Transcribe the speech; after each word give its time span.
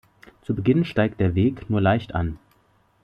Zu 0.41 0.55
Beginn 0.55 0.83
steigt 0.83 1.19
der 1.19 1.35
Weg 1.35 1.69
nur 1.69 1.79
leicht 1.79 2.15
an. 2.15 2.39